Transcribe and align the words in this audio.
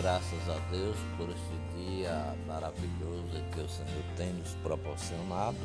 graças 0.00 0.48
a 0.48 0.58
Deus 0.70 0.96
por 1.18 1.28
este 1.28 1.60
dia 1.76 2.34
maravilhoso 2.46 3.44
que 3.52 3.60
o 3.60 3.68
Senhor 3.68 4.04
tem 4.16 4.32
nos 4.32 4.54
proporcionado. 4.62 5.58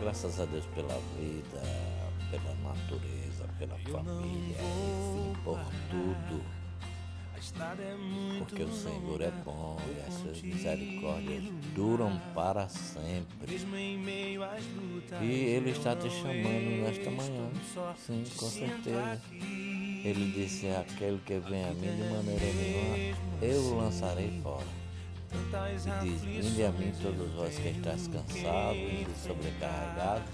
Graças 0.00 0.38
a 0.38 0.44
Deus 0.44 0.66
pela 0.74 1.00
vida, 1.18 1.62
pela 2.30 2.54
natureza, 2.56 3.48
pela 3.58 3.78
família, 3.78 4.56
enfim, 4.58 5.32
por 5.42 5.58
tudo. 5.90 6.44
Porque 8.38 8.62
o 8.62 8.72
Senhor 8.72 9.20
é 9.20 9.30
bom 9.44 9.80
e 9.88 10.08
as 10.08 10.14
suas 10.14 10.42
misericórdias 10.42 11.44
duram 11.74 12.20
para 12.34 12.68
sempre. 12.68 13.56
E 15.20 15.30
Ele 15.30 15.70
está 15.70 15.96
te 15.96 16.10
chamando 16.10 16.82
nesta 16.84 17.10
manhã. 17.10 17.50
Sim, 17.96 18.22
com 18.36 18.46
certeza. 18.46 19.20
Ele 20.04 20.32
disse: 20.32 20.68
Aquele 20.68 21.20
que 21.24 21.38
vem 21.38 21.64
a 21.64 21.72
mim 21.74 21.94
de 21.94 22.02
maneira 22.10 22.44
nenhuma, 22.44 23.16
eu 23.40 23.60
o 23.60 23.76
lançarei 23.76 24.40
fora. 24.42 24.66
E 25.32 26.04
diz: 26.04 26.22
Vinde 26.22 26.64
a 26.64 26.72
mim 26.72 26.92
todos 27.00 27.32
vós 27.34 27.56
que 27.56 27.68
estáis 27.68 28.08
cansados 28.08 28.76
e 28.76 29.06
sobrecarregados, 29.24 30.28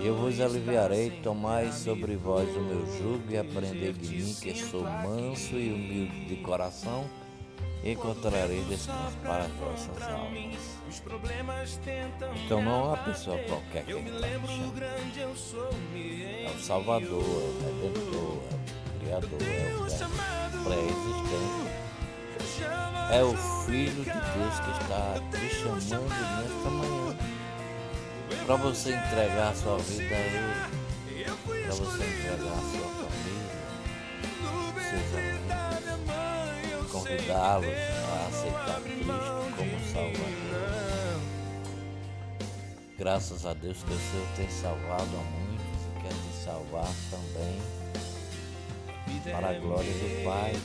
e 0.00 0.04
eu 0.04 0.16
vos 0.16 0.40
aliviarei. 0.40 1.10
Tomai 1.22 1.72
sobre 1.72 2.16
vós 2.16 2.48
o 2.56 2.60
meu 2.60 2.84
jugo 2.98 3.22
e 3.30 3.38
aprendei 3.38 3.92
de 3.92 4.08
mim, 4.08 4.34
que 4.34 4.54
sou 4.54 4.82
manso 4.82 5.54
e 5.54 5.72
humilde 5.72 6.26
de 6.26 6.36
coração, 6.42 7.08
e 7.84 7.92
encontrarei 7.92 8.64
descanso 8.64 9.16
para 9.22 9.44
as 9.44 9.52
vossas 9.52 10.02
almas. 10.02 10.77
Então 12.44 12.62
não 12.62 12.72
é 12.72 12.84
uma 12.88 12.96
pessoa 12.98 13.36
qualquer 13.48 13.84
que 13.84 13.92
está 13.92 14.26
me 14.26 14.48
chamando. 14.48 14.82
É 14.82 16.50
o 16.54 16.58
Salvador, 16.60 17.22
é 17.22 17.24
o 17.24 17.82
Redentor, 17.82 18.42
é 18.50 18.56
o 18.94 18.98
Criador, 19.00 19.42
é 19.42 19.44
o 19.74 20.64
pré-existente. 20.64 21.68
É 23.10 23.22
o 23.22 23.36
Filho 23.64 24.04
de 24.04 24.04
Deus 24.04 24.60
que 24.60 24.70
está 24.82 25.20
te 25.30 25.48
chamando 25.54 26.08
nesta 26.42 26.70
manhã. 26.70 27.16
Para 28.46 28.56
você 28.56 28.90
entregar 28.94 29.48
a 29.50 29.54
sua 29.54 29.78
vida 29.78 30.14
a 30.14 30.18
Ele, 30.18 30.54
para 31.64 31.74
você 31.74 32.04
entregar 32.04 32.52
a 32.52 32.62
sua 32.70 32.88
família, 32.98 33.58
seus 34.90 35.10
amigos, 35.14 36.92
convidá-los 36.92 37.66
a 37.66 38.26
aceitar 38.28 38.80
Cristo 38.80 39.12
como 39.56 39.76
Salvador. 39.92 40.87
Graças 42.98 43.46
a 43.46 43.54
Deus 43.54 43.76
que 43.84 43.92
o 43.92 43.96
Senhor 43.96 44.26
tem 44.34 44.50
salvado 44.50 45.04
a 45.04 45.22
muitos 45.38 45.86
e 45.86 46.00
quer 46.02 46.08
te 46.08 46.44
salvar 46.44 46.88
também, 47.08 47.60
para 49.32 49.50
a 49.50 49.52
glória 49.60 49.92
do 49.92 50.24
Pai. 50.24 50.56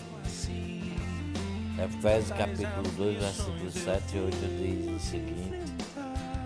Efésios 1.85 2.35
capítulo 2.35 2.89
2, 2.97 3.19
versículos 3.19 3.73
7 3.75 4.17
e 4.17 4.19
8 4.19 4.37
diz 4.57 4.95
o 4.95 4.99
seguinte 4.99 5.73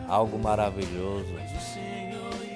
algo 0.08 0.40
maravilhoso 0.40 1.34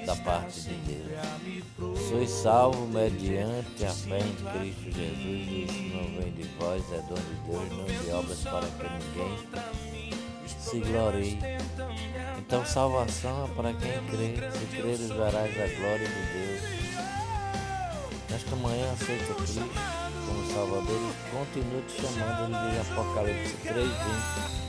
da 0.06 0.16
parte 0.18 0.62
de 0.62 0.76
Deus. 0.76 2.10
Sois 2.10 2.30
salvo 2.30 2.86
mediante 2.88 3.86
a 3.86 3.92
fé 3.92 4.20
em 4.20 4.36
Cristo 4.60 4.92
Jesus, 4.92 5.26
e 5.26 5.66
isso 5.66 5.96
não 5.96 6.22
vem 6.22 6.32
de 6.34 6.44
vós, 6.60 6.84
é 6.92 6.98
dom 7.08 7.16
de 7.16 7.36
Deus, 7.50 7.70
não 7.78 7.86
de 7.86 8.12
obras 8.12 8.40
para 8.40 8.68
que 8.68 8.84
ninguém 8.84 9.38
se 10.62 10.80
glorie. 10.80 11.40
Então 12.38 12.66
salvação 12.66 13.46
é 13.46 13.56
para 13.56 13.74
quem 13.74 13.92
crê, 14.06 14.52
se 14.52 14.66
creres 14.78 15.10
verás 15.10 15.52
a 15.58 15.80
glória 15.80 16.08
de 16.08 16.24
Deus. 16.34 16.62
Nesta 18.30 18.56
manhã 18.56 18.92
aceita 18.94 19.34
Cristo 19.34 19.70
como 20.28 20.54
Salvador 20.54 21.02
e 21.02 21.32
continua 21.32 21.82
te 21.82 22.02
chamando, 22.02 22.56
ele 22.56 22.72
diz 22.72 22.92
Apocalipse 22.92 23.54
3, 23.64 23.88
20. 23.88 24.62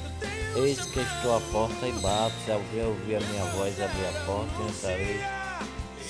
Eis 0.56 0.84
que 0.86 1.00
estou 1.00 1.36
à 1.36 1.40
porta 1.52 1.86
e 1.86 1.92
bato, 1.92 2.34
se 2.44 2.52
alguém 2.52 2.84
ouvir 2.84 3.16
a 3.16 3.20
minha 3.20 3.44
voz, 3.52 3.80
abrir 3.80 4.06
a 4.06 4.24
porta, 4.26 4.62
entrarei, 4.68 5.20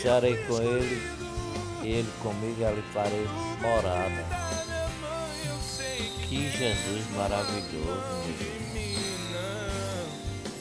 cearei 0.01 0.37
com 0.47 0.63
ele, 0.63 1.03
e 1.83 1.89
ele 1.89 2.13
comigo, 2.23 2.65
ali 2.65 2.83
farei 2.93 3.27
morada. 3.61 4.25
Que 6.29 6.51
Jesus 6.51 7.11
maravilhoso, 7.15 7.69
meu 8.25 8.37
Deus. 8.39 8.92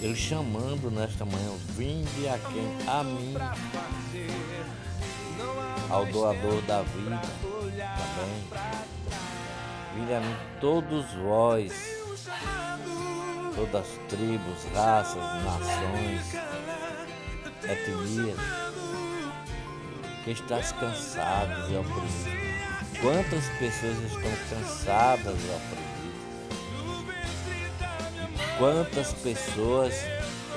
Ele 0.02 0.16
chamando 0.16 0.90
nesta 0.90 1.24
manhã, 1.26 1.52
vinde 1.76 2.28
a 2.28 2.38
quem? 2.38 2.88
A 2.88 3.04
mim, 3.04 3.36
ao 5.90 6.06
doador 6.08 6.62
da 6.64 6.82
vida 6.82 7.22
também. 8.16 8.44
Vinde 9.96 10.14
a 10.14 10.20
mim 10.20 10.36
todos 10.60 11.06
vós 11.14 12.02
todas 13.56 13.82
as 13.82 13.98
tribos, 14.10 14.64
raças, 14.74 15.22
nações, 15.44 16.34
etnias, 17.64 18.40
que 20.24 20.32
estás 20.32 20.72
cansados 20.74 21.70
e 21.70 21.76
oprimido. 21.76 22.42
Quantas 23.02 23.48
pessoas 23.60 23.98
estão 24.04 24.32
cansadas 24.50 25.36
e 25.36 25.50
oprimidas? 25.50 26.21
Quantas 28.62 29.12
pessoas 29.14 29.96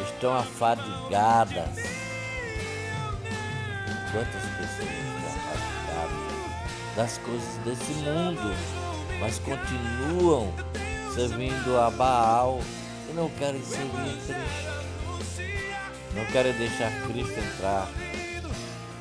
estão 0.06 0.36
afadigadas? 0.36 1.74
Quantas 4.12 4.42
pessoas 4.42 4.90
estão 4.90 5.30
afadigadas 5.48 6.96
das 6.96 7.16
coisas 7.16 7.56
desse 7.64 7.92
mundo, 8.02 8.54
mas 9.18 9.38
continuam 9.38 10.52
servindo 11.14 11.80
a 11.80 11.90
Baal 11.92 12.60
não 13.14 13.30
querem 13.30 13.62
servir 13.64 14.18
Cristo. 14.18 14.34
Não 16.14 16.26
querem 16.26 16.52
deixar 16.58 16.92
Cristo 17.06 17.40
entrar 17.40 17.88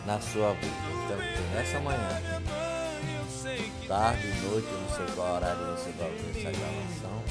na 0.06 0.22
sua 0.22 0.54
vida. 0.54 0.74
Então, 1.04 1.18
nessa 1.54 1.80
manhã, 1.82 2.22
tarde, 3.86 4.28
noite, 4.46 4.68
não 4.72 4.96
sei 4.96 5.14
qual 5.14 5.36
horário 5.36 5.76
você 5.76 5.92
vai 5.92 6.10
ouvir 6.10 6.40
essa 6.40 6.58
gravação, 6.58 7.24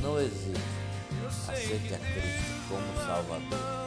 não 0.00 0.20
hesite. 0.20 0.87
Aceite 1.28 1.94
a 1.94 1.98
Cristo 1.98 2.54
como 2.68 3.06
Salvador. 3.06 3.78